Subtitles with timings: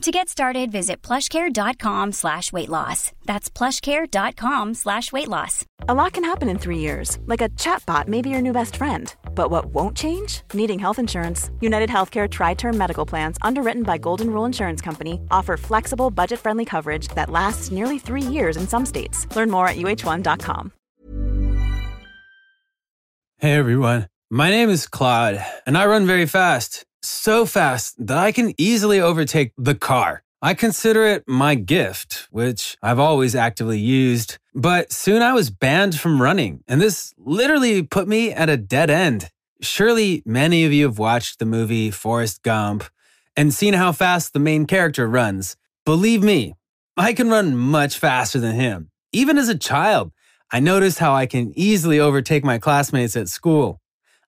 [0.00, 3.12] To get started, visit plushcare.com slash weight loss.
[3.26, 5.66] That's plushcare.com slash weight loss.
[5.90, 8.76] A lot can happen in three years, like a chatbot may be your new best
[8.76, 9.14] friend.
[9.34, 10.40] But what won't change?
[10.54, 11.50] Needing health insurance.
[11.60, 16.40] United Healthcare Tri Term Medical Plans, underwritten by Golden Rule Insurance Company, offer flexible, budget
[16.40, 19.26] friendly coverage that lasts nearly three years in some states.
[19.36, 20.72] Learn more at uh1.com.
[23.36, 26.86] Hey everyone, my name is Claude, and I run very fast.
[27.02, 30.22] So fast that I can easily overtake the car.
[30.42, 34.38] I consider it my gift, which I've always actively used.
[34.54, 38.90] But soon I was banned from running, and this literally put me at a dead
[38.90, 39.28] end.
[39.60, 42.84] Surely many of you have watched the movie Forrest Gump
[43.36, 45.56] and seen how fast the main character runs.
[45.84, 46.54] Believe me,
[46.96, 48.90] I can run much faster than him.
[49.12, 50.12] Even as a child,
[50.50, 53.79] I noticed how I can easily overtake my classmates at school.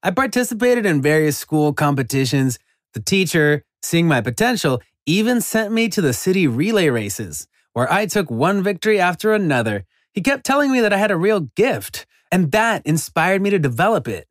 [0.05, 2.59] I participated in various school competitions.
[2.93, 8.07] The teacher, seeing my potential, even sent me to the city relay races, where I
[8.07, 9.85] took one victory after another.
[10.13, 13.59] He kept telling me that I had a real gift, and that inspired me to
[13.59, 14.27] develop it.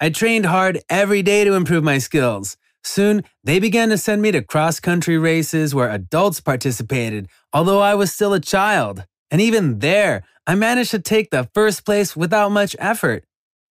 [0.00, 2.56] I trained hard every day to improve my skills.
[2.82, 7.94] Soon, they began to send me to cross country races where adults participated, although I
[7.94, 9.04] was still a child.
[9.30, 13.24] And even there, I managed to take the first place without much effort.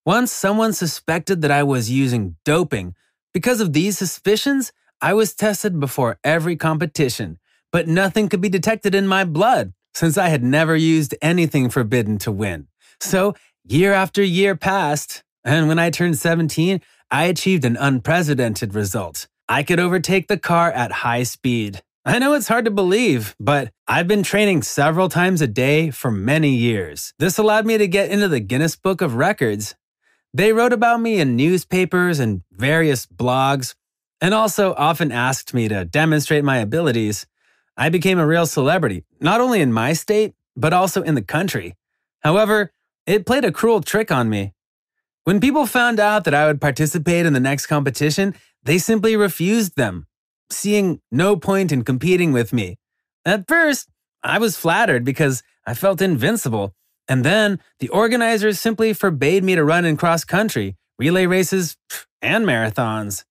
[0.05, 2.93] Once someone suspected that I was using doping.
[3.33, 7.39] Because of these suspicions, I was tested before every competition,
[7.71, 12.17] but nothing could be detected in my blood since I had never used anything forbidden
[12.19, 12.67] to win.
[12.99, 19.27] So, year after year passed, and when I turned 17, I achieved an unprecedented result.
[19.47, 21.81] I could overtake the car at high speed.
[22.05, 26.11] I know it's hard to believe, but I've been training several times a day for
[26.11, 27.13] many years.
[27.19, 29.75] This allowed me to get into the Guinness Book of Records.
[30.33, 33.75] They wrote about me in newspapers and various blogs,
[34.19, 37.27] and also often asked me to demonstrate my abilities.
[37.77, 41.75] I became a real celebrity, not only in my state, but also in the country.
[42.21, 42.71] However,
[43.05, 44.53] it played a cruel trick on me.
[45.23, 49.75] When people found out that I would participate in the next competition, they simply refused
[49.75, 50.07] them
[50.49, 52.77] seeing no point in competing with me.
[53.25, 53.89] At first,
[54.23, 56.75] I was flattered because I felt invincible.
[57.07, 61.77] And then the organizers simply forbade me to run in cross country, relay races,
[62.21, 63.25] and marathons.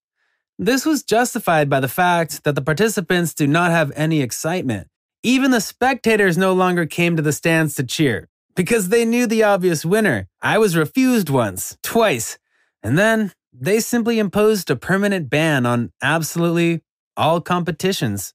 [0.59, 4.87] This was justified by the fact that the participants do not have any excitement.
[5.23, 9.43] Even the spectators no longer came to the stands to cheer because they knew the
[9.43, 10.27] obvious winner.
[10.41, 12.37] I was refused once, twice,
[12.83, 16.81] and then they simply imposed a permanent ban on absolutely
[17.15, 18.33] all competitions.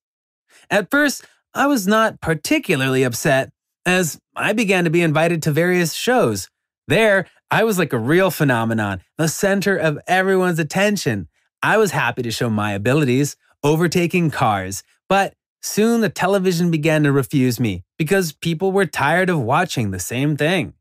[0.70, 3.50] At first, I was not particularly upset,
[3.86, 6.48] as I began to be invited to various shows.
[6.86, 11.28] There, I was like a real phenomenon, the center of everyone's attention.
[11.62, 17.12] I was happy to show my abilities, overtaking cars, but soon the television began to
[17.12, 20.74] refuse me because people were tired of watching the same thing.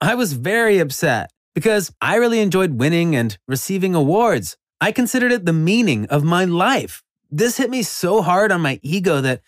[0.00, 4.56] I was very upset because I really enjoyed winning and receiving awards.
[4.80, 7.02] I considered it the meaning of my life.
[7.30, 9.40] This hit me so hard on my ego that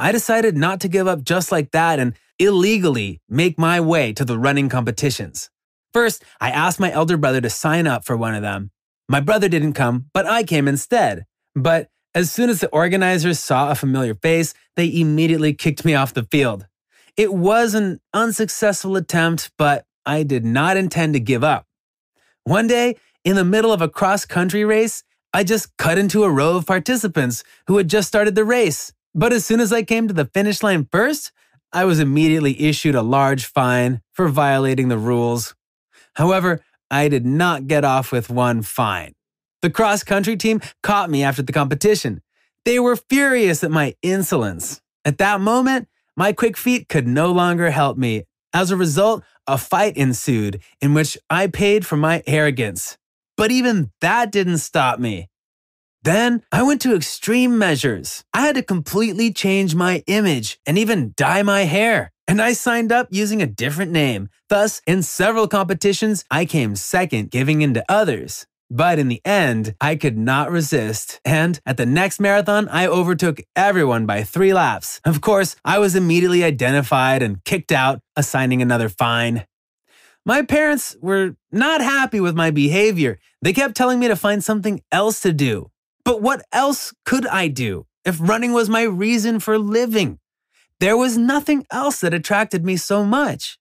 [0.00, 4.24] I decided not to give up just like that and illegally make my way to
[4.24, 5.50] the running competitions.
[5.92, 8.70] First, I asked my elder brother to sign up for one of them.
[9.10, 11.26] My brother didn't come, but I came instead.
[11.54, 16.14] But as soon as the organizers saw a familiar face, they immediately kicked me off
[16.14, 16.66] the field.
[17.18, 21.66] It was an unsuccessful attempt, but I did not intend to give up.
[22.44, 25.04] One day, in the middle of a cross country race,
[25.34, 28.92] I just cut into a row of participants who had just started the race.
[29.14, 31.32] But as soon as I came to the finish line first,
[31.72, 35.54] I was immediately issued a large fine for violating the rules.
[36.14, 36.60] However,
[36.90, 39.14] I did not get off with one fine.
[39.62, 42.22] The cross country team caught me after the competition.
[42.64, 44.80] They were furious at my insolence.
[45.04, 49.56] At that moment, my quick feet could no longer help me, As a result, a
[49.56, 52.98] fight ensued in which I paid for my arrogance.
[53.36, 55.29] But even that didn't stop me.
[56.02, 58.24] Then I went to extreme measures.
[58.32, 62.12] I had to completely change my image and even dye my hair.
[62.26, 64.30] And I signed up using a different name.
[64.48, 68.46] Thus, in several competitions, I came second, giving in to others.
[68.70, 71.20] But in the end, I could not resist.
[71.24, 75.00] And at the next marathon, I overtook everyone by three laps.
[75.04, 79.44] Of course, I was immediately identified and kicked out, assigning another fine.
[80.24, 83.18] My parents were not happy with my behavior.
[83.42, 85.70] They kept telling me to find something else to do.
[86.04, 90.18] But what else could I do if running was my reason for living?
[90.80, 93.58] There was nothing else that attracted me so much.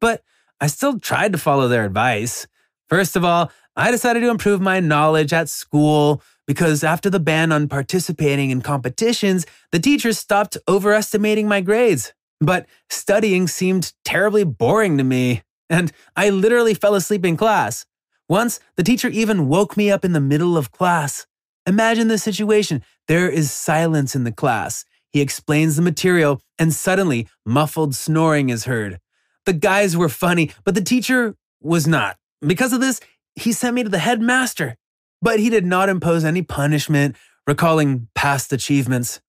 [0.00, 0.22] But
[0.60, 2.46] I still tried to follow their advice.
[2.88, 7.52] First of all, I decided to improve my knowledge at school because after the ban
[7.52, 12.12] on participating in competitions, the teachers stopped overestimating my grades.
[12.40, 17.84] But studying seemed terribly boring to me, and I literally fell asleep in class.
[18.28, 21.26] Once, the teacher even woke me up in the middle of class.
[21.66, 22.82] Imagine the situation.
[23.08, 24.84] There is silence in the class.
[25.12, 29.00] He explains the material, and suddenly, muffled snoring is heard.
[29.46, 32.16] The guys were funny, but the teacher was not.
[32.40, 33.00] Because of this,
[33.34, 34.76] he sent me to the headmaster,
[35.20, 37.16] but he did not impose any punishment,
[37.46, 39.20] recalling past achievements.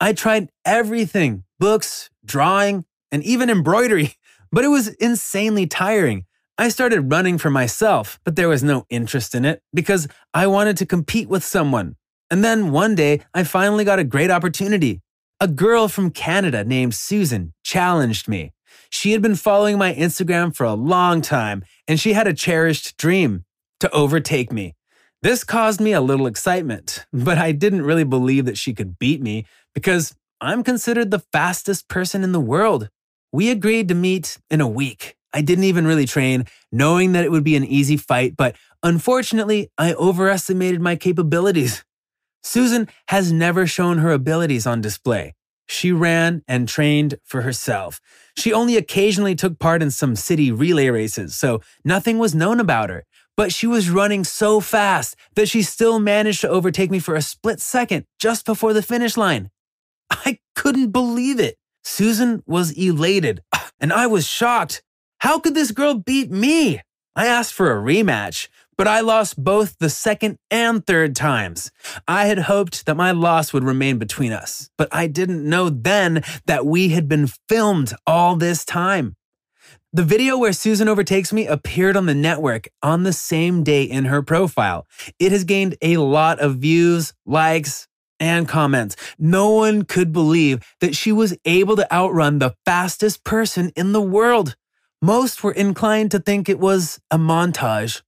[0.00, 4.16] I tried everything books, drawing, and even embroidery,
[4.52, 6.26] but it was insanely tiring.
[6.56, 10.76] I started running for myself, but there was no interest in it because I wanted
[10.76, 11.96] to compete with someone.
[12.30, 15.00] And then one day, I finally got a great opportunity.
[15.40, 18.52] A girl from Canada named Susan challenged me.
[18.88, 22.96] She had been following my Instagram for a long time, and she had a cherished
[22.96, 23.44] dream
[23.80, 24.76] to overtake me.
[25.22, 29.20] This caused me a little excitement, but I didn't really believe that she could beat
[29.20, 32.90] me because I'm considered the fastest person in the world.
[33.32, 35.16] We agreed to meet in a week.
[35.34, 39.70] I didn't even really train, knowing that it would be an easy fight, but unfortunately,
[39.76, 41.84] I overestimated my capabilities.
[42.42, 45.34] Susan has never shown her abilities on display.
[45.66, 48.00] She ran and trained for herself.
[48.36, 52.90] She only occasionally took part in some city relay races, so nothing was known about
[52.90, 53.04] her.
[53.36, 57.22] But she was running so fast that she still managed to overtake me for a
[57.22, 59.50] split second just before the finish line.
[60.10, 61.56] I couldn't believe it.
[61.82, 63.42] Susan was elated,
[63.80, 64.82] and I was shocked.
[65.24, 66.82] How could this girl beat me?
[67.16, 71.70] I asked for a rematch, but I lost both the second and third times.
[72.06, 76.22] I had hoped that my loss would remain between us, but I didn't know then
[76.44, 79.16] that we had been filmed all this time.
[79.94, 84.04] The video where Susan overtakes me appeared on the network on the same day in
[84.04, 84.86] her profile.
[85.18, 87.88] It has gained a lot of views, likes,
[88.20, 88.94] and comments.
[89.18, 94.02] No one could believe that she was able to outrun the fastest person in the
[94.02, 94.54] world.
[95.02, 98.02] Most were inclined to think it was a montage.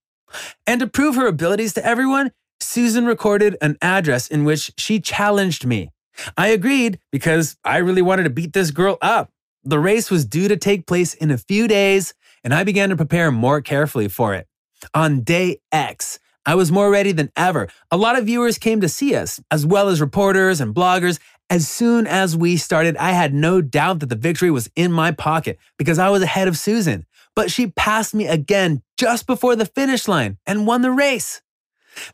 [0.67, 5.67] And to prove her abilities to everyone, Susan recorded an address in which she challenged
[5.67, 5.91] me.
[6.37, 9.31] I agreed because I really wanted to beat this girl up.
[9.65, 12.97] The race was due to take place in a few days, and I began to
[12.97, 14.47] prepare more carefully for it.
[14.94, 17.69] On day X, I was more ready than ever.
[17.91, 21.19] A lot of viewers came to see us, as well as reporters and bloggers.
[21.48, 25.12] As soon as we started, I had no doubt that the victory was in my
[25.12, 27.06] pocket because I was ahead of Susan
[27.37, 31.42] but she passed me again just before the finish line and won the race.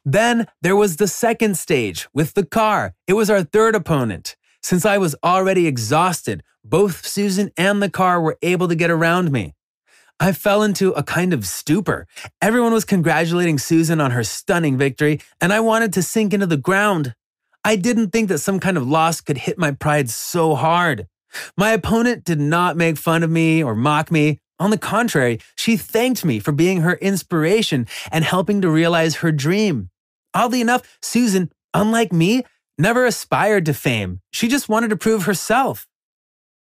[0.05, 2.95] Then there was the second stage with the car.
[3.07, 4.37] It was our third opponent.
[4.63, 9.33] Since I was already exhausted, both Susan and the car were able to get around
[9.33, 9.55] me.
[10.21, 12.07] I fell into a kind of stupor.
[12.41, 16.57] Everyone was congratulating Susan on her stunning victory, and I wanted to sink into the
[16.57, 17.15] ground.
[17.65, 21.07] I didn't think that some kind of loss could hit my pride so hard.
[21.57, 24.41] My opponent did not make fun of me or mock me.
[24.59, 29.33] On the contrary, she thanked me for being her inspiration and helping to realize her
[29.33, 29.91] dream.
[30.35, 32.45] Oddly enough, Susan, unlike me,
[32.79, 34.21] never aspired to fame.
[34.33, 35.87] She just wanted to prove herself.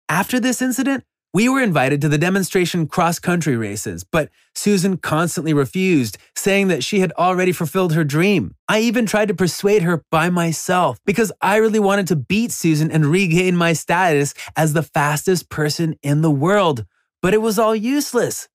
[0.09, 5.53] After this incident, we were invited to the demonstration cross country races, but Susan constantly
[5.53, 8.55] refused, saying that she had already fulfilled her dream.
[8.69, 12.91] I even tried to persuade her by myself because I really wanted to beat Susan
[12.91, 16.87] and regain my status as the fastest person in the world
[17.23, 18.49] but it was all useless.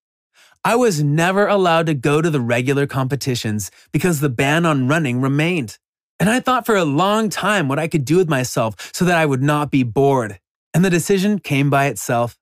[0.66, 5.20] I was never allowed to go to the regular competitions because the ban on running
[5.20, 5.78] remained.
[6.20, 9.18] And I thought for a long time what I could do with myself so that
[9.18, 10.40] I would not be bored.
[10.74, 12.38] And the decision came by itself.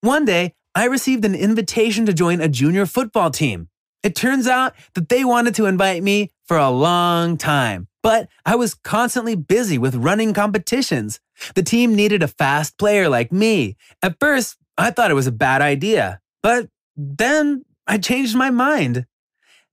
[0.00, 3.68] One day, I received an invitation to join a junior football team.
[4.04, 8.54] It turns out that they wanted to invite me for a long time, but I
[8.54, 11.18] was constantly busy with running competitions.
[11.56, 13.76] The team needed a fast player like me.
[14.00, 19.04] At first, I thought it was a bad idea, but then I changed my mind.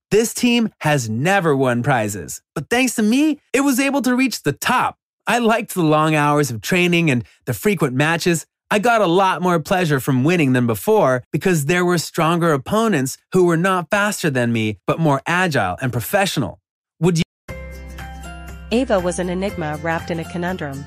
[0.09, 4.41] This team has never won prizes, but thanks to me, it was able to reach
[4.41, 4.97] the top.
[5.27, 8.47] I liked the long hours of training and the frequent matches.
[8.75, 13.17] I got a lot more pleasure from winning than before because there were stronger opponents
[13.31, 16.59] who were not faster than me, but more agile and professional.
[16.99, 17.23] Would you?
[18.73, 20.83] Ava was an enigma wrapped in a conundrum.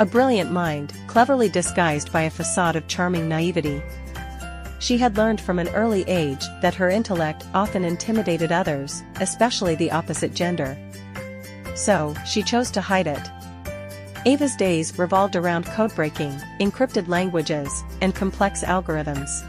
[0.00, 3.82] A brilliant mind, cleverly disguised by a facade of charming naivety.
[4.78, 9.92] She had learned from an early age that her intellect often intimidated others, especially the
[9.92, 10.76] opposite gender.
[11.74, 13.30] So, she chose to hide it.
[14.24, 19.42] Ava's days revolved around codebreaking, encrypted languages, and complex algorithms.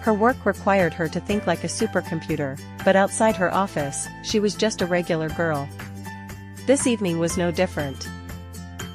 [0.00, 4.56] Her work required her to think like a supercomputer, but outside her office, she was
[4.56, 5.68] just a regular girl.
[6.66, 8.08] This evening was no different.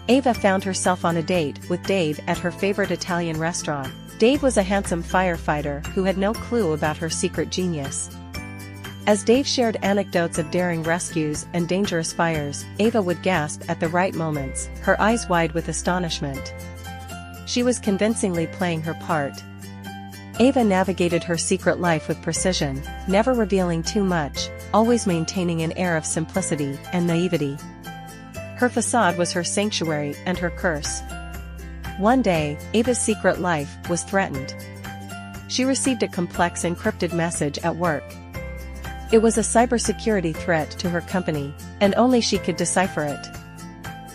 [0.09, 3.93] Ava found herself on a date with Dave at her favorite Italian restaurant.
[4.19, 8.09] Dave was a handsome firefighter who had no clue about her secret genius.
[9.07, 13.87] As Dave shared anecdotes of daring rescues and dangerous fires, Ava would gasp at the
[13.87, 16.53] right moments, her eyes wide with astonishment.
[17.47, 19.33] She was convincingly playing her part.
[20.39, 25.97] Ava navigated her secret life with precision, never revealing too much, always maintaining an air
[25.97, 27.57] of simplicity and naivety.
[28.57, 31.01] Her facade was her sanctuary and her curse.
[31.97, 34.55] One day, Ava's secret life was threatened.
[35.47, 38.03] She received a complex encrypted message at work.
[39.11, 43.27] It was a cybersecurity threat to her company, and only she could decipher it.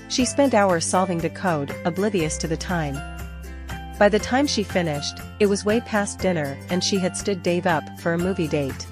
[0.09, 2.95] She spent hours solving the code, oblivious to the time.
[3.99, 7.67] By the time she finished, it was way past dinner and she had stood Dave
[7.67, 8.87] up for a movie date.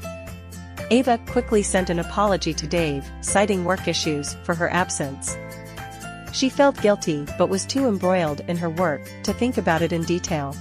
[0.90, 5.36] Ava quickly sent an apology to Dave, citing work issues for her absence.
[6.32, 10.02] She felt guilty but was too embroiled in her work to think about it in
[10.02, 10.54] detail.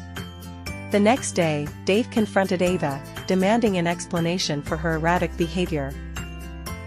[0.91, 5.93] The next day, Dave confronted Ava, demanding an explanation for her erratic behavior.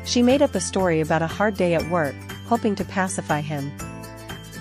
[0.05, 2.15] She made up a story about a hard day at work,
[2.47, 3.73] hoping to pacify him.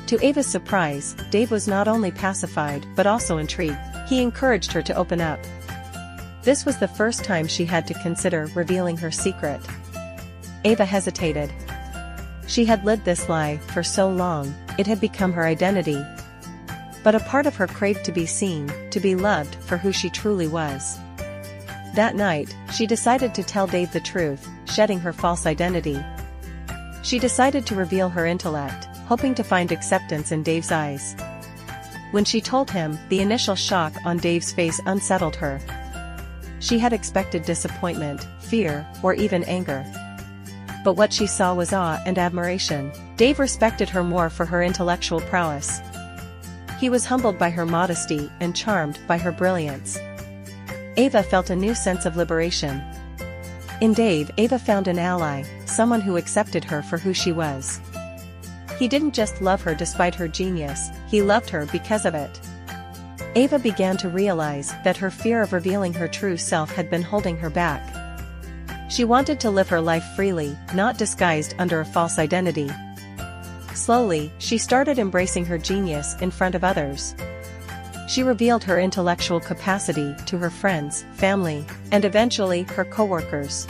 [0.07, 3.77] To Ava's surprise, Dave was not only pacified but also intrigued.
[4.07, 5.39] He encouraged her to open up.
[6.43, 9.59] This was the first time she had to consider revealing her secret.
[10.63, 11.51] Ava hesitated,
[12.47, 16.03] she had lived this lie for so long, it had become her identity.
[17.03, 20.09] But a part of her craved to be seen, to be loved for who she
[20.09, 20.99] truly was.
[21.95, 26.03] That night, she decided to tell Dave the truth, shedding her false identity.
[27.03, 31.15] She decided to reveal her intellect, hoping to find acceptance in Dave's eyes.
[32.11, 35.59] When she told him, the initial shock on Dave's face unsettled her.
[36.59, 39.85] She had expected disappointment, fear, or even anger
[40.85, 42.91] but what she saw was awe and admiration.
[43.17, 45.81] Dave respected her more for her intellectual prowess.
[46.79, 49.97] He was humbled by her modesty and charmed by her brilliance.
[50.97, 52.81] Ava felt a new sense of liberation.
[53.81, 57.81] In Dave, Ava found an ally, someone who accepted her for who she was.
[58.79, 62.39] He didn't just love her despite her genius, he loved her because of it.
[63.35, 67.35] Ava began to realize that her fear of revealing her true self had been holding
[67.37, 67.83] her back.
[68.89, 72.69] She wanted to live her life freely, not disguised under a false identity.
[73.73, 77.13] Slowly, she started embracing her genius in front of others.
[78.07, 83.67] She revealed her intellectual capacity to her friends, family, and eventually her coworkers.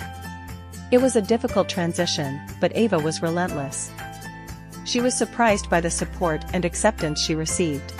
[0.91, 3.91] It was a difficult transition, but Ava was relentless.
[4.85, 7.91] She was surprised by the support and acceptance she received.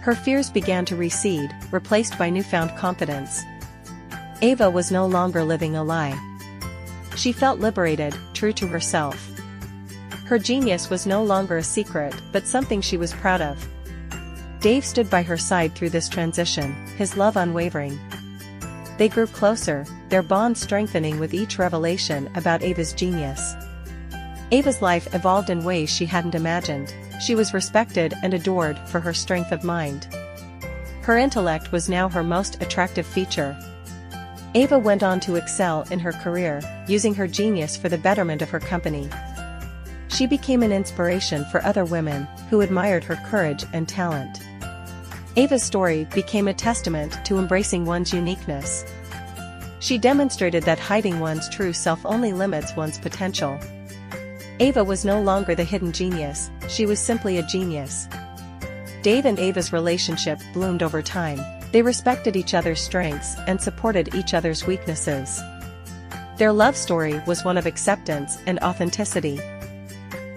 [0.00, 3.42] Her fears began to recede, replaced by newfound confidence,
[4.40, 6.16] Ava was no longer living a lie.
[7.16, 9.28] She felt liberated, true to herself.
[10.26, 13.66] Her genius was no longer a secret, but something she was proud of.
[14.60, 17.98] Dave stood by her side through this transition, his love unwavering.
[18.96, 23.54] They grew closer, their bond strengthening with each revelation about Ava's genius.
[24.50, 29.14] Ava's life evolved in ways she hadn't imagined, she was respected and adored for her
[29.14, 30.08] strength of mind.
[31.02, 33.56] Her intellect was now her most attractive feature,
[34.54, 38.48] Ava went on to excel in her career, using her genius for the betterment of
[38.48, 39.10] her company.
[40.08, 44.40] She became an inspiration for other women who admired her courage and talent.
[45.38, 48.84] Ava's story became a testament to embracing one's uniqueness.
[49.78, 53.56] She demonstrated that hiding one's true self only limits one's potential.
[54.58, 58.08] Ava was no longer the hidden genius, she was simply a genius.
[59.02, 61.38] Dave and Ava's relationship bloomed over time,
[61.70, 65.40] they respected each other's strengths and supported each other's weaknesses.
[66.36, 69.38] Their love story was one of acceptance and authenticity.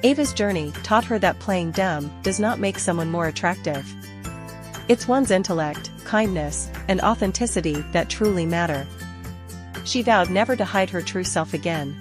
[0.03, 3.83] Ava's journey taught her that playing dumb does not make someone more attractive.
[4.91, 8.85] It's one's intellect, kindness, and authenticity that truly matter.
[9.85, 11.95] She vowed never to hide her true self again.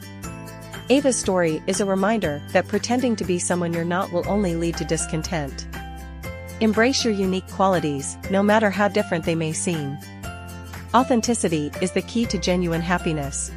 [0.88, 4.76] Ava's story is a reminder that pretending to be someone you're not will only lead
[4.78, 5.68] to discontent.
[6.58, 9.96] Embrace your unique qualities, no matter how different they may seem.
[10.92, 13.52] Authenticity is the key to genuine happiness.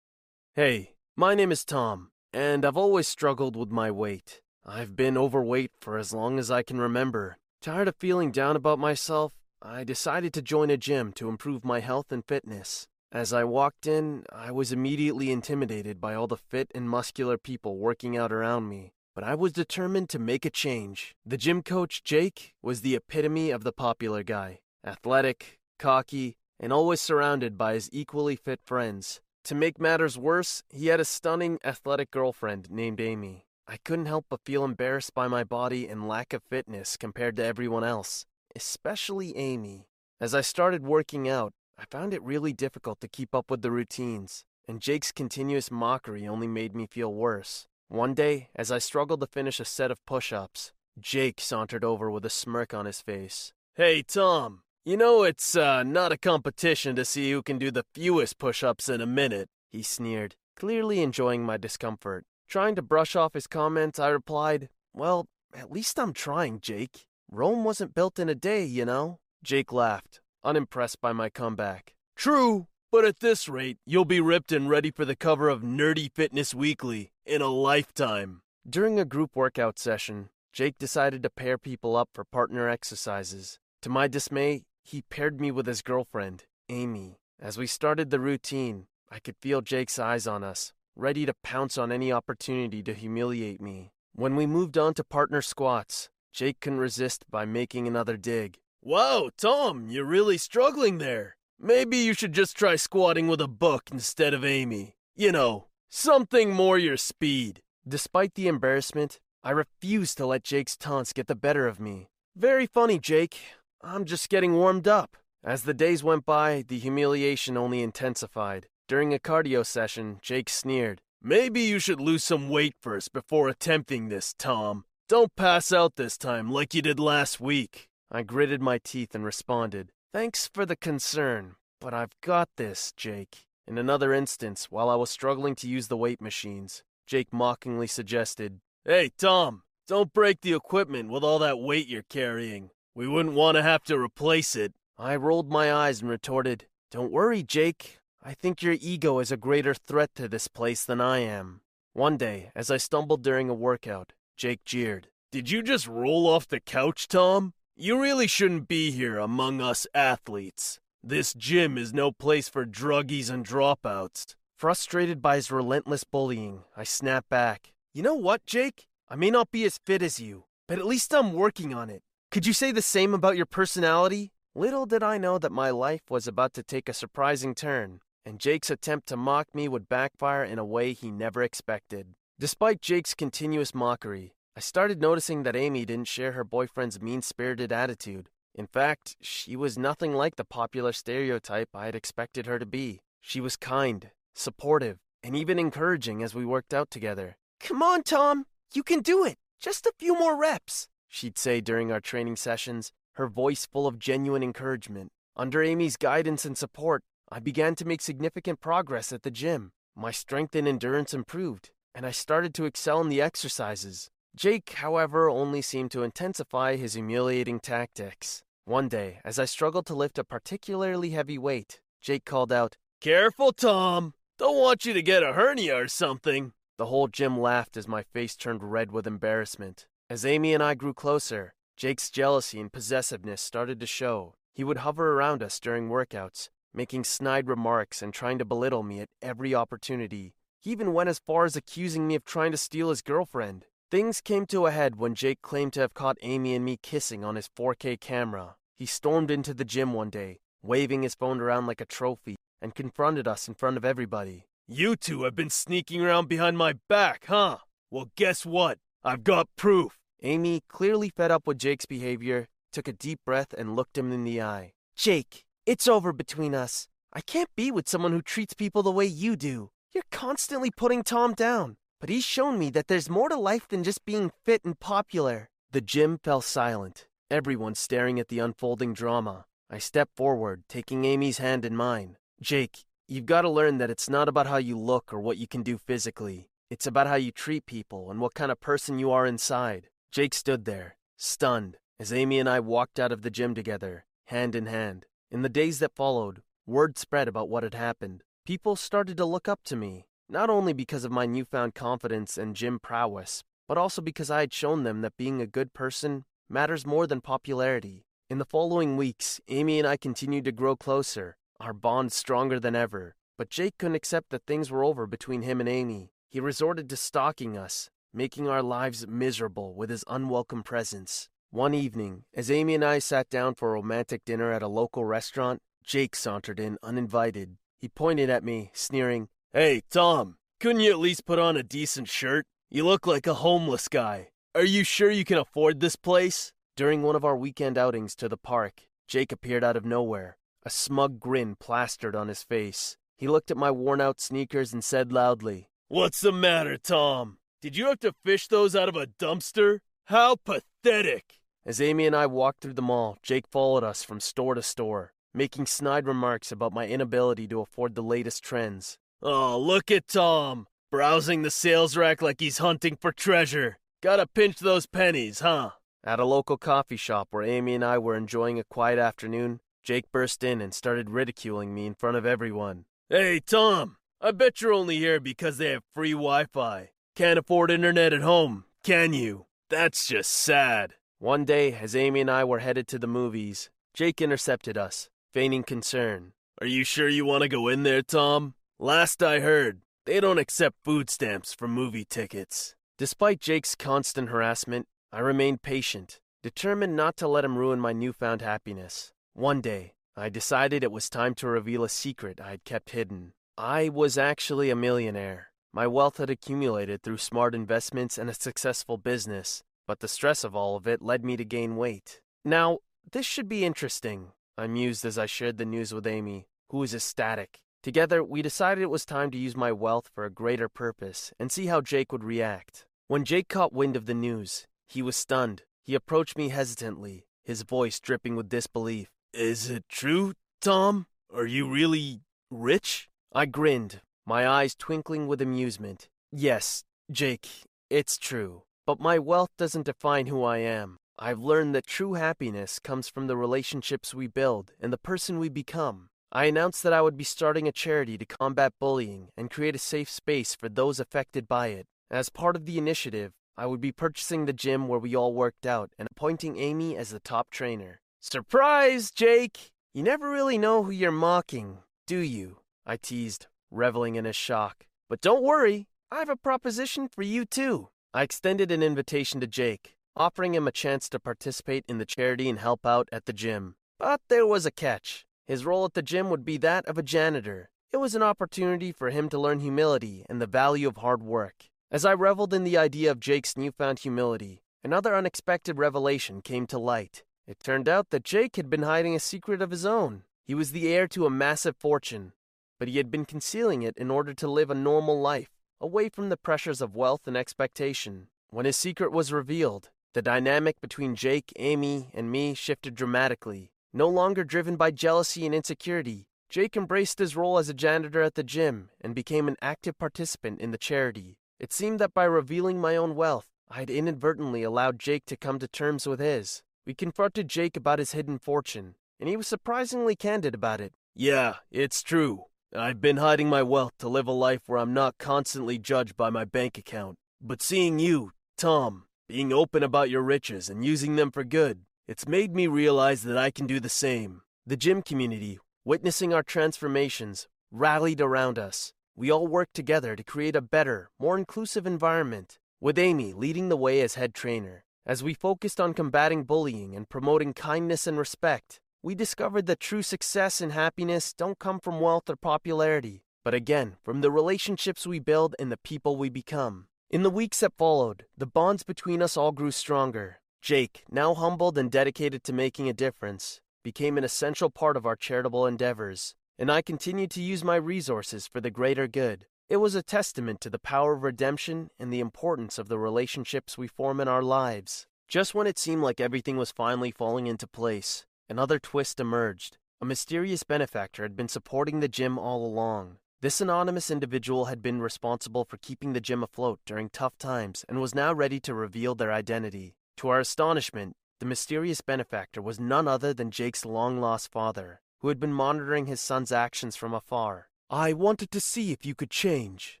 [0.56, 4.40] Hey, my name is Tom, and I've always struggled with my weight.
[4.66, 7.36] I've been overweight for as long as I can remember.
[7.62, 11.78] Tired of feeling down about myself, I decided to join a gym to improve my
[11.78, 12.88] health and fitness.
[13.12, 17.78] As I walked in, I was immediately intimidated by all the fit and muscular people
[17.78, 18.92] working out around me.
[19.14, 21.14] But I was determined to make a change.
[21.24, 27.00] The gym coach, Jake, was the epitome of the popular guy athletic, cocky, and always
[27.00, 29.20] surrounded by his equally fit friends.
[29.44, 33.44] To make matters worse, he had a stunning, athletic girlfriend named Amy.
[33.68, 37.44] I couldn't help but feel embarrassed by my body and lack of fitness compared to
[37.44, 38.24] everyone else,
[38.56, 39.88] especially Amy.
[40.18, 43.70] As I started working out, I found it really difficult to keep up with the
[43.70, 47.66] routines, and Jake's continuous mockery only made me feel worse.
[47.88, 52.10] One day, as I struggled to finish a set of push ups, Jake sauntered over
[52.10, 53.52] with a smirk on his face.
[53.74, 57.86] Hey, Tom, you know, it's uh, not a competition to see who can do the
[57.94, 62.24] fewest push ups in a minute, he sneered, clearly enjoying my discomfort.
[62.48, 65.26] Trying to brush off his comments, I replied, Well,
[65.56, 67.06] at least I'm trying, Jake.
[67.30, 69.20] Rome wasn't built in a day, you know.
[69.42, 71.94] Jake laughed, unimpressed by my comeback.
[72.14, 76.12] True, but at this rate, you'll be ripped and ready for the cover of Nerdy
[76.12, 78.42] Fitness Weekly in a lifetime.
[78.68, 83.58] During a group workout session, Jake decided to pair people up for partner exercises.
[83.80, 87.18] To my dismay, he paired me with his girlfriend, Amy.
[87.40, 91.78] As we started the routine, I could feel Jake's eyes on us, ready to pounce
[91.78, 93.92] on any opportunity to humiliate me.
[94.14, 98.58] When we moved on to partner squats, Jake couldn't resist by making another dig.
[98.82, 101.36] Wow, Tom, you're really struggling there.
[101.58, 104.96] Maybe you should just try squatting with a book instead of Amy.
[105.16, 107.62] You know, something more your speed.
[107.88, 112.08] Despite the embarrassment, I refused to let Jake's taunts get the better of me.
[112.36, 113.38] Very funny, Jake.
[113.86, 115.16] I'm just getting warmed up.
[115.44, 118.66] As the days went by, the humiliation only intensified.
[118.88, 121.02] During a cardio session, Jake sneered.
[121.22, 124.84] Maybe you should lose some weight first before attempting this, Tom.
[125.06, 127.88] Don't pass out this time like you did last week.
[128.10, 133.44] I gritted my teeth and responded, Thanks for the concern, but I've got this, Jake.
[133.66, 138.60] In another instance, while I was struggling to use the weight machines, Jake mockingly suggested,
[138.86, 142.70] Hey, Tom, don't break the equipment with all that weight you're carrying.
[142.96, 144.72] We wouldn't want to have to replace it.
[144.96, 147.98] I rolled my eyes and retorted, Don't worry, Jake.
[148.22, 151.62] I think your ego is a greater threat to this place than I am.
[151.92, 156.46] One day, as I stumbled during a workout, Jake jeered, Did you just roll off
[156.46, 157.54] the couch, Tom?
[157.74, 160.78] You really shouldn't be here among us athletes.
[161.02, 164.36] This gym is no place for druggies and dropouts.
[164.56, 167.72] Frustrated by his relentless bullying, I snapped back.
[167.92, 168.86] You know what, Jake?
[169.08, 172.04] I may not be as fit as you, but at least I'm working on it.
[172.34, 174.32] Could you say the same about your personality?
[174.56, 178.40] Little did I know that my life was about to take a surprising turn, and
[178.40, 182.16] Jake's attempt to mock me would backfire in a way he never expected.
[182.40, 187.70] Despite Jake's continuous mockery, I started noticing that Amy didn't share her boyfriend's mean spirited
[187.70, 188.30] attitude.
[188.52, 193.02] In fact, she was nothing like the popular stereotype I had expected her to be.
[193.20, 197.36] She was kind, supportive, and even encouraging as we worked out together.
[197.60, 199.36] Come on, Tom, you can do it.
[199.60, 204.00] Just a few more reps she'd say during our training sessions, her voice full of
[204.00, 205.12] genuine encouragement.
[205.36, 209.70] Under Amy's guidance and support, I began to make significant progress at the gym.
[209.94, 214.10] My strength and endurance improved, and I started to excel in the exercises.
[214.34, 218.42] Jake, however, only seemed to intensify his humiliating tactics.
[218.64, 223.52] One day, as I struggled to lift a particularly heavy weight, Jake called out, Careful,
[223.52, 224.14] Tom!
[224.36, 226.54] Don't want you to get a hernia or something.
[226.76, 229.86] The whole gym laughed as my face turned red with embarrassment.
[230.14, 234.36] As Amy and I grew closer, Jake's jealousy and possessiveness started to show.
[234.52, 239.00] He would hover around us during workouts, making snide remarks and trying to belittle me
[239.00, 240.36] at every opportunity.
[240.60, 243.64] He even went as far as accusing me of trying to steal his girlfriend.
[243.90, 247.24] Things came to a head when Jake claimed to have caught Amy and me kissing
[247.24, 248.54] on his 4K camera.
[248.78, 252.72] He stormed into the gym one day, waving his phone around like a trophy, and
[252.72, 254.46] confronted us in front of everybody.
[254.68, 257.58] You two have been sneaking around behind my back, huh?
[257.90, 258.78] Well, guess what?
[259.02, 259.98] I've got proof.
[260.24, 264.24] Amy, clearly fed up with Jake's behavior, took a deep breath and looked him in
[264.24, 264.72] the eye.
[264.96, 266.88] Jake, it's over between us.
[267.12, 269.68] I can't be with someone who treats people the way you do.
[269.92, 273.84] You're constantly putting Tom down, but he's shown me that there's more to life than
[273.84, 275.50] just being fit and popular.
[275.72, 279.44] The gym fell silent, everyone staring at the unfolding drama.
[279.70, 282.16] I stepped forward, taking Amy's hand in mine.
[282.40, 285.46] Jake, you've got to learn that it's not about how you look or what you
[285.46, 286.48] can do physically.
[286.70, 289.88] It's about how you treat people and what kind of person you are inside.
[290.14, 294.54] Jake stood there, stunned, as Amy and I walked out of the gym together, hand
[294.54, 295.06] in hand.
[295.32, 298.22] In the days that followed, word spread about what had happened.
[298.46, 302.54] People started to look up to me, not only because of my newfound confidence and
[302.54, 306.86] gym prowess, but also because I had shown them that being a good person matters
[306.86, 308.06] more than popularity.
[308.30, 312.76] In the following weeks, Amy and I continued to grow closer, our bond stronger than
[312.76, 313.16] ever.
[313.36, 316.12] But Jake couldn't accept that things were over between him and Amy.
[316.28, 321.28] He resorted to stalking us, making our lives miserable with his unwelcome presence.
[321.50, 325.04] One evening, as Amy and I sat down for a romantic dinner at a local
[325.04, 327.56] restaurant, Jake sauntered in uninvited.
[327.80, 332.08] He pointed at me, sneering, Hey, Tom, couldn't you at least put on a decent
[332.08, 332.46] shirt?
[332.70, 334.28] You look like a homeless guy.
[334.54, 336.52] Are you sure you can afford this place?
[336.76, 340.70] During one of our weekend outings to the park, Jake appeared out of nowhere, a
[340.70, 342.96] smug grin plastered on his face.
[343.16, 347.38] He looked at my worn out sneakers and said loudly, What's the matter, Tom?
[347.64, 349.78] Did you have to fish those out of a dumpster?
[350.08, 351.40] How pathetic!
[351.64, 355.14] As Amy and I walked through the mall, Jake followed us from store to store,
[355.32, 358.98] making snide remarks about my inability to afford the latest trends.
[359.22, 363.78] Oh, look at Tom, browsing the sales rack like he's hunting for treasure.
[364.02, 365.70] Gotta pinch those pennies, huh?
[366.04, 370.12] At a local coffee shop where Amy and I were enjoying a quiet afternoon, Jake
[370.12, 372.84] burst in and started ridiculing me in front of everyone.
[373.08, 376.90] Hey, Tom, I bet you're only here because they have free Wi Fi.
[377.16, 379.46] Can't afford internet at home, can you?
[379.70, 380.94] That's just sad.
[381.20, 385.62] One day, as Amy and I were headed to the movies, Jake intercepted us, feigning
[385.62, 386.32] concern.
[386.60, 388.54] Are you sure you want to go in there, Tom?
[388.80, 392.74] Last I heard, they don't accept food stamps for movie tickets.
[392.98, 398.42] Despite Jake's constant harassment, I remained patient, determined not to let him ruin my newfound
[398.42, 399.12] happiness.
[399.34, 403.34] One day, I decided it was time to reveal a secret I had kept hidden.
[403.56, 405.52] I was actually a millionaire.
[405.74, 410.54] My wealth had accumulated through smart investments and a successful business, but the stress of
[410.54, 412.20] all of it led me to gain weight.
[412.44, 412.78] Now,
[413.10, 416.94] this should be interesting, I mused as I shared the news with Amy, who was
[416.94, 417.58] ecstatic.
[417.82, 421.50] Together, we decided it was time to use my wealth for a greater purpose and
[421.50, 422.86] see how Jake would react.
[423.08, 425.62] When Jake caught wind of the news, he was stunned.
[425.82, 429.08] He approached me hesitantly, his voice dripping with disbelief.
[429.32, 431.08] Is it true, Tom?
[431.34, 433.08] Are you really rich?
[433.34, 436.08] I grinned, my eyes twinkling with amusement.
[436.32, 437.48] Yes, Jake,
[437.90, 438.62] it's true.
[438.86, 440.98] But my wealth doesn't define who I am.
[441.18, 445.48] I've learned that true happiness comes from the relationships we build and the person we
[445.48, 446.08] become.
[446.32, 449.78] I announced that I would be starting a charity to combat bullying and create a
[449.78, 451.86] safe space for those affected by it.
[452.10, 455.64] As part of the initiative, I would be purchasing the gym where we all worked
[455.64, 458.00] out and appointing Amy as the top trainer.
[458.20, 459.70] Surprise, Jake!
[459.94, 462.58] You never really know who you're mocking, do you?
[462.84, 464.86] I teased, reveling in his shock.
[465.08, 467.88] But don't worry, I have a proposition for you too.
[468.12, 472.48] I extended an invitation to Jake, offering him a chance to participate in the charity
[472.48, 473.74] and help out at the gym.
[473.98, 475.26] But there was a catch.
[475.46, 477.70] His role at the gym would be that of a janitor.
[477.92, 481.64] It was an opportunity for him to learn humility and the value of hard work.
[481.90, 486.78] As I reveled in the idea of Jake's newfound humility, another unexpected revelation came to
[486.78, 487.24] light.
[487.46, 490.22] It turned out that Jake had been hiding a secret of his own.
[490.44, 492.32] He was the heir to a massive fortune,
[492.78, 496.28] but he had been concealing it in order to live a normal life, away from
[496.28, 498.28] the pressures of wealth and expectation.
[498.50, 503.72] When his secret was revealed, the dynamic between Jake, Amy, and me shifted dramatically.
[503.92, 508.34] No longer driven by jealousy and insecurity, Jake embraced his role as a janitor at
[508.34, 511.38] the gym and became an active participant in the charity.
[511.58, 515.58] It seemed that by revealing my own wealth, I had inadvertently allowed Jake to come
[515.58, 516.62] to terms with his.
[516.86, 520.92] We confronted Jake about his hidden fortune, and he was surprisingly candid about it.
[521.16, 522.44] Yeah, it's true.
[522.76, 526.30] I've been hiding my wealth to live a life where I'm not constantly judged by
[526.30, 527.14] my bank account.
[527.40, 532.26] But seeing you, Tom, being open about your riches and using them for good, it's
[532.26, 534.42] made me realize that I can do the same.
[534.66, 538.92] The gym community, witnessing our transformations, rallied around us.
[539.14, 543.76] We all worked together to create a better, more inclusive environment, with Amy leading the
[543.76, 544.84] way as head trainer.
[545.06, 550.02] As we focused on combating bullying and promoting kindness and respect, we discovered that true
[550.02, 555.18] success and happiness don't come from wealth or popularity, but again, from the relationships we
[555.18, 556.86] build and the people we become.
[557.10, 560.40] In the weeks that followed, the bonds between us all grew stronger.
[560.62, 565.16] Jake, now humbled and dedicated to making a difference, became an essential part of our
[565.16, 569.46] charitable endeavors and I continued to use my resources for the greater good.
[569.68, 573.76] It was a testament to the power of redemption and the importance of the relationships
[573.76, 575.06] we form in our lives.
[575.26, 579.78] Just when it seemed like everything was finally falling into place, another twist emerged.
[580.00, 583.16] A mysterious benefactor had been supporting the gym all along.
[583.40, 588.00] This anonymous individual had been responsible for keeping the gym afloat during tough times and
[588.00, 589.96] was now ready to reveal their identity.
[590.18, 595.28] To our astonishment, the mysterious benefactor was none other than Jake's long lost father, who
[595.28, 597.68] had been monitoring his son's actions from afar.
[597.90, 600.00] I wanted to see if you could change,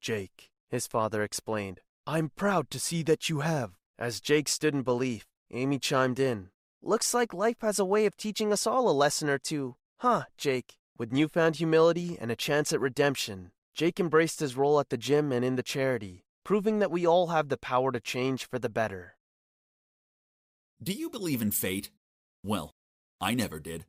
[0.00, 1.80] Jake, his father explained.
[2.06, 3.72] I'm proud to see that you have.
[3.98, 6.50] As Jake stood in belief, Amy chimed in.
[6.86, 9.76] Looks like life has a way of teaching us all a lesson or two.
[10.00, 10.76] Huh, Jake?
[10.98, 15.32] With newfound humility and a chance at redemption, Jake embraced his role at the gym
[15.32, 18.68] and in the charity, proving that we all have the power to change for the
[18.68, 19.16] better.
[20.82, 21.90] Do you believe in fate?
[22.44, 22.74] Well,
[23.18, 23.86] I never did.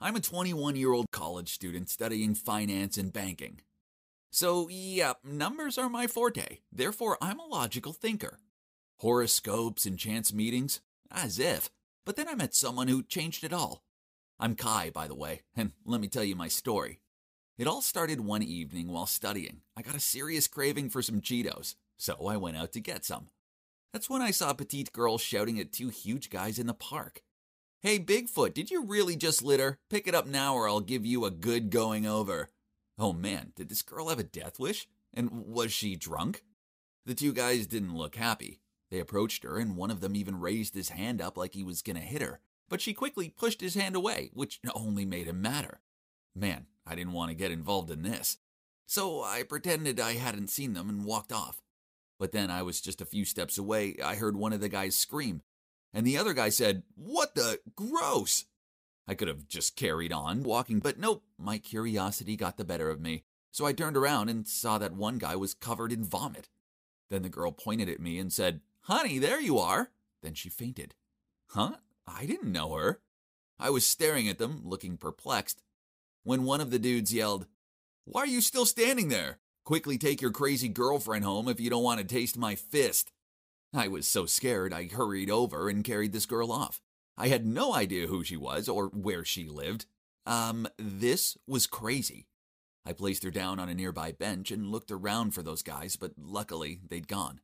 [0.00, 3.60] I'm a 21 year old college student studying finance and banking.
[4.32, 8.40] So, yeah, numbers are my forte, therefore, I'm a logical thinker.
[8.98, 10.80] Horoscopes and chance meetings?
[11.08, 11.70] As if.
[12.04, 13.84] But then I met someone who changed it all.
[14.40, 17.00] I'm Kai, by the way, and let me tell you my story.
[17.58, 19.60] It all started one evening while studying.
[19.76, 23.28] I got a serious craving for some Cheetos, so I went out to get some.
[23.92, 27.22] That's when I saw a petite girl shouting at two huge guys in the park.
[27.82, 29.78] Hey, Bigfoot, did you really just litter?
[29.90, 32.48] Pick it up now or I'll give you a good going over.
[32.98, 34.88] Oh man, did this girl have a death wish?
[35.12, 36.42] And was she drunk?
[37.04, 38.60] The two guys didn't look happy.
[38.92, 41.80] They approached her, and one of them even raised his hand up like he was
[41.80, 45.40] going to hit her, but she quickly pushed his hand away, which only made him
[45.40, 45.80] madder.
[46.34, 48.36] Man, I didn't want to get involved in this.
[48.84, 51.62] So I pretended I hadn't seen them and walked off.
[52.18, 53.96] But then I was just a few steps away.
[54.04, 55.40] I heard one of the guys scream,
[55.94, 57.60] and the other guy said, What the?
[57.74, 58.44] Gross!
[59.08, 63.00] I could have just carried on walking, but nope, my curiosity got the better of
[63.00, 63.24] me.
[63.52, 66.50] So I turned around and saw that one guy was covered in vomit.
[67.08, 69.90] Then the girl pointed at me and said, Honey, there you are.
[70.22, 70.94] Then she fainted.
[71.50, 71.76] Huh?
[72.06, 73.00] I didn't know her.
[73.58, 75.62] I was staring at them, looking perplexed,
[76.24, 77.46] when one of the dudes yelled,
[78.04, 79.38] Why are you still standing there?
[79.64, 83.12] Quickly take your crazy girlfriend home if you don't want to taste my fist.
[83.72, 86.82] I was so scared I hurried over and carried this girl off.
[87.16, 89.86] I had no idea who she was or where she lived.
[90.26, 92.26] Um, this was crazy.
[92.84, 96.12] I placed her down on a nearby bench and looked around for those guys, but
[96.18, 97.40] luckily they'd gone.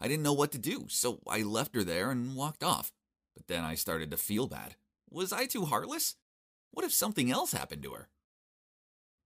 [0.00, 2.92] I didn't know what to do, so I left her there and walked off.
[3.36, 4.76] But then I started to feel bad.
[5.10, 6.16] Was I too heartless?
[6.70, 8.08] What if something else happened to her?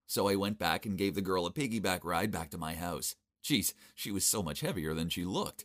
[0.07, 3.15] So I went back and gave the girl a piggyback ride back to my house.
[3.43, 5.65] Geez, she was so much heavier than she looked.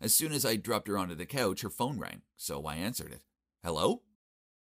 [0.00, 3.12] As soon as I dropped her onto the couch, her phone rang, so I answered
[3.12, 3.22] it.
[3.64, 4.02] Hello?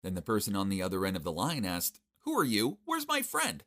[0.03, 2.79] Then the person on the other end of the line asked, Who are you?
[2.85, 3.63] Where's my friend?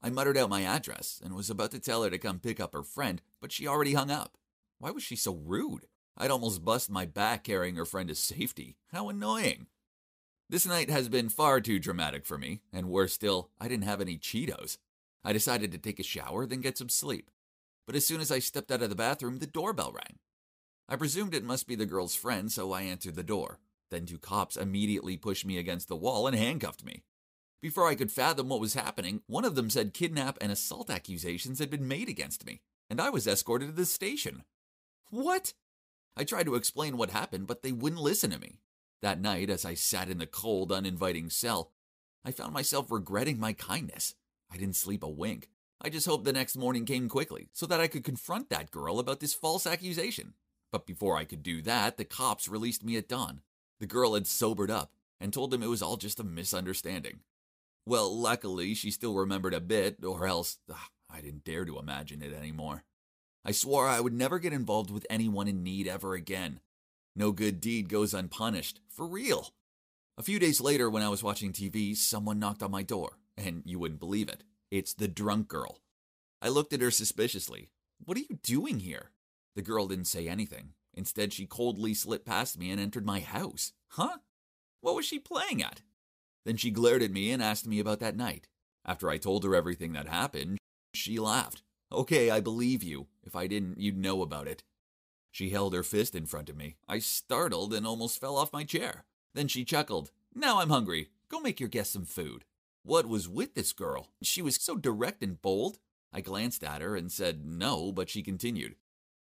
[0.00, 2.72] I muttered out my address and was about to tell her to come pick up
[2.72, 4.36] her friend, but she already hung up.
[4.82, 5.86] Why was she so rude?
[6.18, 8.78] I'd almost bust my back carrying her friend to safety.
[8.88, 9.68] How annoying.
[10.50, 14.00] This night has been far too dramatic for me, and worse still, I didn't have
[14.00, 14.78] any Cheetos.
[15.22, 17.30] I decided to take a shower, then get some sleep.
[17.86, 20.18] But as soon as I stepped out of the bathroom, the doorbell rang.
[20.88, 23.60] I presumed it must be the girl's friend, so I answered the door.
[23.92, 27.04] Then two cops immediately pushed me against the wall and handcuffed me.
[27.60, 31.60] Before I could fathom what was happening, one of them said kidnap and assault accusations
[31.60, 34.42] had been made against me, and I was escorted to the station.
[35.12, 35.52] What?
[36.16, 38.60] I tried to explain what happened, but they wouldn't listen to me.
[39.02, 41.70] That night, as I sat in the cold, uninviting cell,
[42.24, 44.14] I found myself regretting my kindness.
[44.50, 45.50] I didn't sleep a wink.
[45.82, 48.98] I just hoped the next morning came quickly so that I could confront that girl
[48.98, 50.32] about this false accusation.
[50.70, 53.42] But before I could do that, the cops released me at dawn.
[53.80, 57.20] The girl had sobered up and told them it was all just a misunderstanding.
[57.84, 60.78] Well, luckily, she still remembered a bit, or else ugh,
[61.10, 62.84] I didn't dare to imagine it anymore.
[63.44, 66.60] I swore I would never get involved with anyone in need ever again,
[67.14, 68.80] no good deed goes unpunished.
[68.88, 69.48] For real.
[70.16, 73.62] A few days later, when I was watching TV, someone knocked on my door, and
[73.66, 74.44] you wouldn't believe it.
[74.70, 75.80] It's the drunk girl.
[76.40, 77.68] I looked at her suspiciously.
[78.04, 79.10] What are you doing here?
[79.54, 80.70] The girl didn't say anything.
[80.94, 83.72] Instead, she coldly slipped past me and entered my house.
[83.88, 84.18] Huh?
[84.80, 85.82] What was she playing at?
[86.44, 88.48] Then she glared at me and asked me about that night.
[88.84, 90.58] After I told her everything that happened,
[90.94, 91.62] she laughed.
[91.92, 93.06] Okay, I believe you.
[93.22, 94.62] If I didn't, you'd know about it.
[95.30, 96.76] She held her fist in front of me.
[96.88, 99.04] I startled and almost fell off my chair.
[99.34, 100.10] Then she chuckled.
[100.34, 101.08] Now I'm hungry.
[101.28, 102.44] Go make your guest some food.
[102.82, 104.08] What was with this girl?
[104.22, 105.78] She was so direct and bold.
[106.12, 108.76] I glanced at her and said no, but she continued.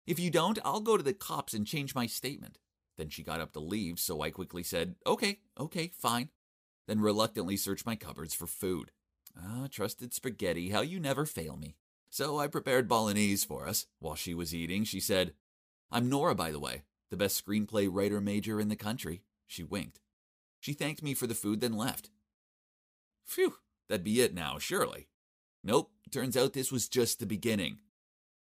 [0.06, 2.58] If you don't, I'll go to the cops and change my statement.
[2.96, 6.30] Then she got up to leave, so I quickly said, Okay, okay, fine.
[6.86, 8.90] Then reluctantly searched my cupboards for food.
[9.36, 11.76] Ah, trusted spaghetti, how you never fail me.
[12.10, 13.86] So I prepared bolognese for us.
[13.98, 15.34] While she was eating, she said,
[15.90, 19.22] I'm Nora, by the way, the best screenplay writer major in the country.
[19.46, 20.00] She winked.
[20.60, 22.10] She thanked me for the food, then left.
[23.24, 23.54] Phew,
[23.88, 25.08] that'd be it now, surely.
[25.62, 27.78] Nope, turns out this was just the beginning.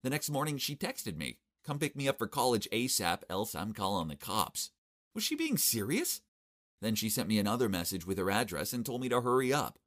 [0.03, 3.73] The next morning, she texted me, Come pick me up for college ASAP, else I'm
[3.73, 4.71] calling the cops.
[5.15, 6.23] Was she being serious?
[6.81, 9.79] Then she sent me another message with her address and told me to hurry up.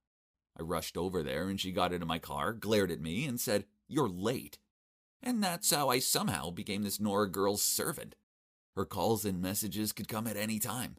[0.57, 3.65] I rushed over there and she got into my car, glared at me, and said,
[3.87, 4.59] You're late.
[5.21, 8.15] And that's how I somehow became this Nora girl's servant.
[8.75, 10.97] Her calls and messages could come at any time,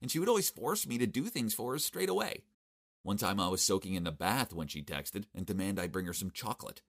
[0.00, 2.44] and she would always force me to do things for her straight away.
[3.02, 6.06] One time I was soaking in the bath when she texted and demanded I bring
[6.06, 6.82] her some chocolate.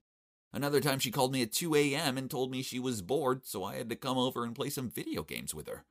[0.52, 2.18] Another time she called me at 2 a.m.
[2.18, 4.90] and told me she was bored, so I had to come over and play some
[4.90, 5.84] video games with her.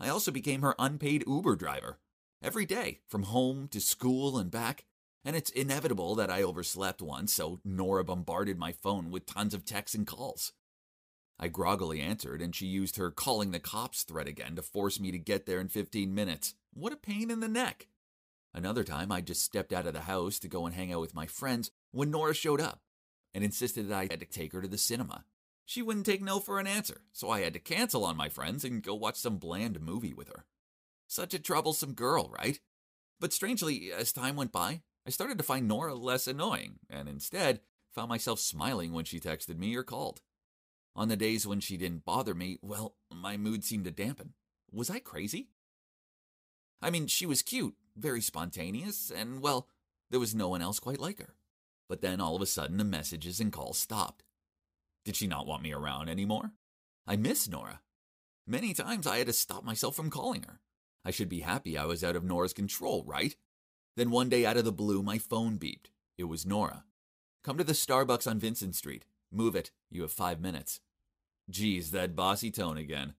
[0.00, 1.98] I also became her unpaid Uber driver.
[2.42, 4.86] Every day, from home to school and back,
[5.28, 9.66] and it's inevitable that I overslept once, so Nora bombarded my phone with tons of
[9.66, 10.54] texts and calls.
[11.38, 15.10] I groggily answered, and she used her calling the cops threat again to force me
[15.10, 16.54] to get there in 15 minutes.
[16.72, 17.88] What a pain in the neck!
[18.54, 21.14] Another time, I just stepped out of the house to go and hang out with
[21.14, 22.80] my friends when Nora showed up
[23.34, 25.26] and insisted that I had to take her to the cinema.
[25.66, 28.64] She wouldn't take no for an answer, so I had to cancel on my friends
[28.64, 30.46] and go watch some bland movie with her.
[31.06, 32.60] Such a troublesome girl, right?
[33.20, 37.60] But strangely, as time went by, I started to find Nora less annoying, and instead
[37.94, 40.20] found myself smiling when she texted me or called.
[40.94, 44.34] On the days when she didn't bother me, well, my mood seemed to dampen.
[44.70, 45.48] Was I crazy?
[46.82, 49.66] I mean, she was cute, very spontaneous, and well,
[50.10, 51.36] there was no one else quite like her.
[51.88, 54.24] But then all of a sudden the messages and calls stopped.
[55.06, 56.52] Did she not want me around anymore?
[57.06, 57.80] I miss Nora.
[58.46, 60.60] Many times I had to stop myself from calling her.
[61.02, 63.34] I should be happy I was out of Nora's control, right?
[63.98, 65.90] Then one day out of the blue, my phone beeped.
[66.16, 66.84] It was Nora.
[67.42, 69.04] Come to the Starbucks on Vincent Street.
[69.32, 69.72] Move it.
[69.90, 70.78] You have five minutes.
[71.50, 73.14] Geez, that bossy tone again.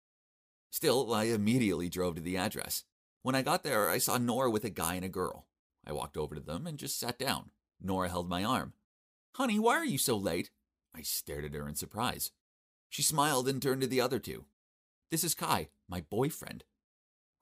[0.70, 2.84] Still, I immediately drove to the address.
[3.22, 5.46] When I got there, I saw Nora with a guy and a girl.
[5.84, 7.50] I walked over to them and just sat down.
[7.82, 8.72] Nora held my arm.
[9.34, 10.52] Honey, why are you so late?
[10.94, 12.30] I stared at her in surprise.
[12.88, 14.44] She smiled and turned to the other two.
[15.10, 16.62] This is Kai, my boyfriend.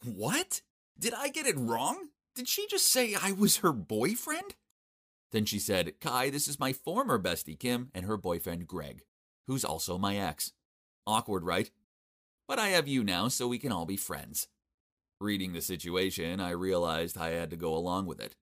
[0.03, 0.63] What?
[0.99, 2.09] Did I get it wrong?
[2.37, 4.57] Did she just say I was her boyfriend?
[5.33, 9.05] Then she said, Kai, this is my former bestie Kim and her boyfriend Greg,
[9.47, 10.53] who's also my ex.
[11.07, 11.71] Awkward, right?
[12.47, 14.49] But I have you now, so we can all be friends.
[15.19, 18.37] Reading the situation, I realized I had to go along with it.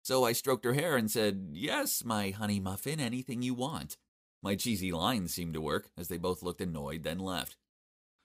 [0.00, 3.96] So I stroked her hair and said, Yes, my honey muffin, anything you want.
[4.44, 7.56] My cheesy lines seemed to work, as they both looked annoyed, then left.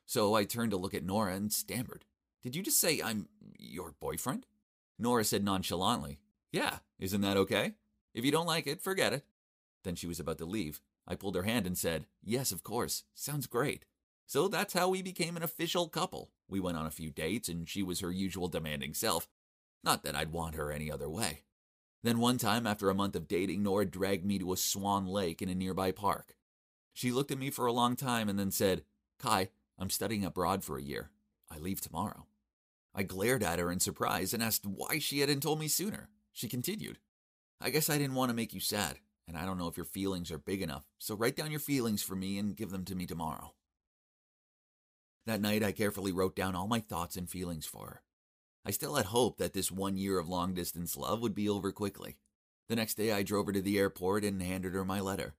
[0.06, 2.06] So I turned to look at Nora and stammered,
[2.44, 4.46] Did you just say I'm your boyfriend?
[4.98, 6.20] Nora said nonchalantly,
[6.52, 7.74] Yeah, isn't that okay?
[8.14, 9.26] If you don't like it, forget it.
[9.84, 10.82] Then she was about to leave.
[11.08, 13.04] I pulled her hand and said, Yes, of course.
[13.14, 13.86] Sounds great.
[14.26, 16.32] So that's how we became an official couple.
[16.48, 19.28] We went on a few dates, and she was her usual demanding self.
[19.84, 21.44] Not that I'd want her any other way.
[22.02, 25.42] Then one time, after a month of dating, Nora dragged me to a swan lake
[25.42, 26.36] in a nearby park.
[26.94, 28.84] She looked at me for a long time and then said,
[29.20, 31.12] Kai, I'm studying abroad for a year.
[31.52, 32.26] I leave tomorrow.
[32.98, 36.08] I glared at her in surprise and asked why she hadn't told me sooner.
[36.32, 36.98] She continued,
[37.60, 39.86] I guess I didn't want to make you sad, and I don't know if your
[39.86, 42.96] feelings are big enough, so write down your feelings for me and give them to
[42.96, 43.54] me tomorrow.
[45.26, 48.02] That night, I carefully wrote down all my thoughts and feelings for her.
[48.64, 51.72] I still had hope that this one year of long distance love would be over
[51.72, 52.18] quickly.
[52.70, 55.34] The next day, I drove her to the airport and handed her my letter.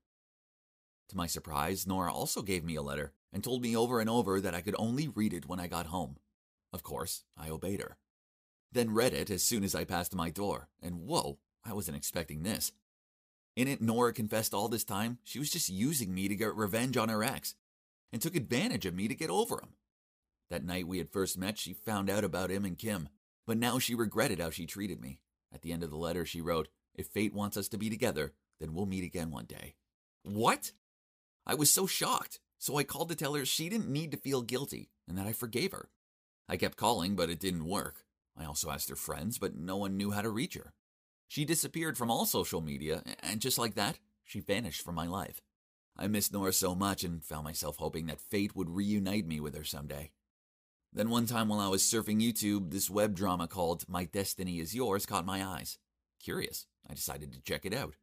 [1.09, 4.41] To my surprise, Nora also gave me a letter and told me over and over
[4.41, 6.17] that I could only read it when I got home.
[6.73, 7.97] Of course, I obeyed her.
[8.73, 12.43] Then read it as soon as I passed my door, and whoa, I wasn't expecting
[12.43, 12.73] this.
[13.57, 16.97] In it, Nora confessed all this time she was just using me to get revenge
[16.97, 17.55] on her ex
[18.13, 19.71] and took advantage of me to get over him.
[20.51, 23.09] That night we had first met, she found out about him and Kim,
[23.47, 25.21] but now she regretted how she treated me.
[25.53, 28.35] At the end of the letter, she wrote, If fate wants us to be together,
[28.61, 29.75] then we'll meet again one day.
[30.23, 30.73] What?
[31.47, 34.43] I was so shocked, so I called to tell her she didn't need to feel
[34.43, 35.89] guilty and that I forgave her.
[36.49, 38.05] I kept calling, but it didn't work.
[38.37, 40.73] I also asked her friends, but no one knew how to reach her.
[41.29, 45.41] She disappeared from all social media, and just like that, she vanished from my life.
[45.97, 49.57] I missed Nora so much and found myself hoping that fate would reunite me with
[49.57, 50.11] her someday.
[50.93, 54.75] Then one time while I was surfing YouTube, this web drama called My Destiny Is
[54.75, 55.79] Yours caught my eyes.
[56.23, 57.95] Curious, I decided to check it out.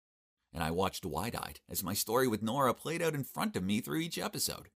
[0.52, 3.64] And I watched wide eyed as my story with Nora played out in front of
[3.64, 4.70] me through each episode.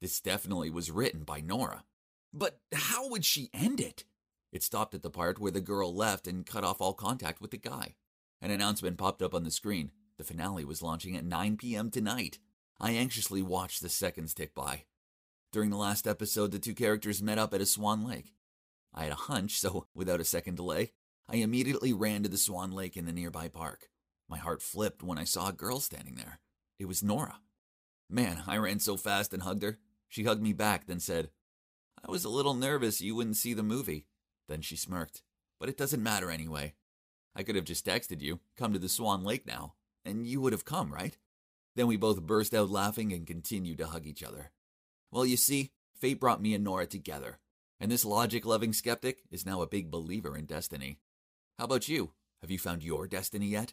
[0.00, 1.84] This definitely was written by Nora.
[2.32, 4.04] But how would she end it?
[4.52, 7.50] It stopped at the part where the girl left and cut off all contact with
[7.50, 7.96] the guy.
[8.40, 9.90] An announcement popped up on the screen.
[10.16, 11.90] The finale was launching at 9 p.m.
[11.90, 12.38] tonight.
[12.80, 14.84] I anxiously watched the seconds tick by.
[15.52, 18.34] During the last episode, the two characters met up at a Swan Lake.
[18.94, 20.92] I had a hunch, so without a second delay,
[21.28, 23.88] I immediately ran to the Swan Lake in the nearby park.
[24.28, 26.40] My heart flipped when I saw a girl standing there.
[26.78, 27.40] It was Nora.
[28.08, 29.78] Man, I ran so fast and hugged her.
[30.08, 31.30] She hugged me back, then said,
[32.06, 34.06] I was a little nervous you wouldn't see the movie.
[34.48, 35.22] Then she smirked.
[35.58, 36.74] But it doesn't matter anyway.
[37.34, 39.74] I could have just texted you, come to the Swan Lake now,
[40.04, 41.16] and you would have come, right?
[41.76, 44.50] Then we both burst out laughing and continued to hug each other.
[45.10, 47.38] Well, you see, fate brought me and Nora together,
[47.78, 50.98] and this logic loving skeptic is now a big believer in destiny.
[51.58, 52.12] How about you?
[52.40, 53.72] Have you found your destiny yet?